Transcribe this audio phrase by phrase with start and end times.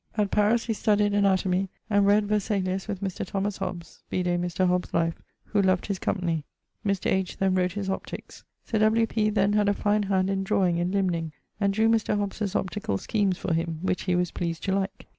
[0.17, 3.23] At Paris he studyed anatomie, and read Versalius with Mr.
[3.23, 4.67] Thomas Hobbes (vide Mr.
[4.67, 5.13] Hobbs' life),
[5.45, 6.43] who loved his company.
[6.83, 7.11] Mr.
[7.11, 7.37] H.
[7.37, 9.05] then wrot his Optiques; Sir W.
[9.05, 9.29] P.
[9.29, 12.17] then had a fine hand in drawing and limning, and drew Mr.
[12.17, 15.05] Hobbes's opticall schemes for him, which he was pleased to like.